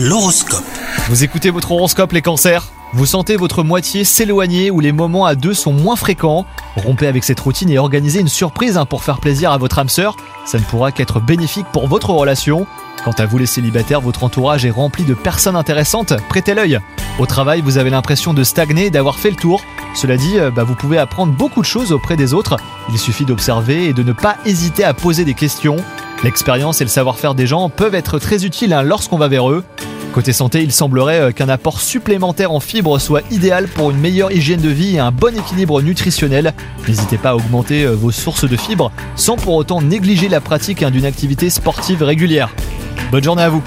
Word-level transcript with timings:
L'horoscope. 0.00 0.62
Vous 1.08 1.24
écoutez 1.24 1.50
votre 1.50 1.72
horoscope 1.72 2.12
les 2.12 2.22
cancers 2.22 2.68
Vous 2.92 3.04
sentez 3.04 3.34
votre 3.34 3.64
moitié 3.64 4.04
s'éloigner 4.04 4.70
ou 4.70 4.78
les 4.78 4.92
moments 4.92 5.26
à 5.26 5.34
deux 5.34 5.54
sont 5.54 5.72
moins 5.72 5.96
fréquents 5.96 6.46
Rompez 6.76 7.08
avec 7.08 7.24
cette 7.24 7.40
routine 7.40 7.68
et 7.68 7.78
organisez 7.78 8.20
une 8.20 8.28
surprise 8.28 8.76
hein, 8.76 8.84
pour 8.86 9.02
faire 9.02 9.18
plaisir 9.18 9.50
à 9.50 9.58
votre 9.58 9.80
âme 9.80 9.88
sœur. 9.88 10.16
Ça 10.46 10.60
ne 10.60 10.62
pourra 10.62 10.92
qu'être 10.92 11.18
bénéfique 11.18 11.66
pour 11.72 11.88
votre 11.88 12.10
relation. 12.10 12.64
Quant 13.04 13.14
à 13.18 13.26
vous 13.26 13.38
les 13.38 13.46
célibataires, 13.46 14.00
votre 14.00 14.22
entourage 14.22 14.64
est 14.64 14.70
rempli 14.70 15.02
de 15.02 15.14
personnes 15.14 15.56
intéressantes, 15.56 16.12
prêtez 16.28 16.54
l'œil. 16.54 16.78
Au 17.18 17.26
travail, 17.26 17.60
vous 17.60 17.76
avez 17.76 17.90
l'impression 17.90 18.34
de 18.34 18.44
stagner 18.44 18.86
et 18.86 18.90
d'avoir 18.90 19.18
fait 19.18 19.30
le 19.30 19.36
tour. 19.36 19.64
Cela 19.96 20.16
dit, 20.16 20.38
euh, 20.38 20.52
bah, 20.52 20.62
vous 20.62 20.76
pouvez 20.76 20.98
apprendre 20.98 21.32
beaucoup 21.32 21.60
de 21.60 21.66
choses 21.66 21.90
auprès 21.90 22.14
des 22.14 22.34
autres. 22.34 22.56
Il 22.92 22.98
suffit 23.00 23.24
d'observer 23.24 23.86
et 23.86 23.92
de 23.94 24.04
ne 24.04 24.12
pas 24.12 24.36
hésiter 24.44 24.84
à 24.84 24.94
poser 24.94 25.24
des 25.24 25.34
questions. 25.34 25.78
L'expérience 26.22 26.80
et 26.80 26.84
le 26.84 26.90
savoir-faire 26.90 27.34
des 27.34 27.48
gens 27.48 27.68
peuvent 27.68 27.96
être 27.96 28.20
très 28.20 28.44
utiles 28.44 28.72
hein, 28.72 28.82
lorsqu'on 28.82 29.18
va 29.18 29.26
vers 29.26 29.50
eux. 29.50 29.64
Côté 30.12 30.32
santé, 30.32 30.62
il 30.62 30.72
semblerait 30.72 31.20
euh, 31.20 31.32
qu'un 31.32 31.48
apport 31.48 31.80
supplémentaire 31.80 32.50
en 32.52 32.60
fibres 32.60 32.98
soit 32.98 33.22
idéal 33.30 33.68
pour 33.68 33.90
une 33.90 33.98
meilleure 33.98 34.32
hygiène 34.32 34.60
de 34.60 34.68
vie 34.68 34.96
et 34.96 34.98
un 34.98 35.12
bon 35.12 35.36
équilibre 35.36 35.82
nutritionnel. 35.82 36.54
N'hésitez 36.88 37.18
pas 37.18 37.30
à 37.30 37.34
augmenter 37.36 37.84
euh, 37.84 37.92
vos 37.92 38.10
sources 38.10 38.48
de 38.48 38.56
fibres 38.56 38.90
sans 39.16 39.36
pour 39.36 39.54
autant 39.54 39.82
négliger 39.82 40.28
la 40.28 40.40
pratique 40.40 40.82
hein, 40.82 40.90
d'une 40.90 41.04
activité 41.04 41.50
sportive 41.50 42.02
régulière. 42.02 42.54
Bonne 43.12 43.24
journée 43.24 43.42
à 43.42 43.48
vous 43.48 43.62